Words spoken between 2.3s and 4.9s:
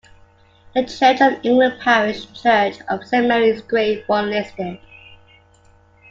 church of Saint Mary is Grade One listed.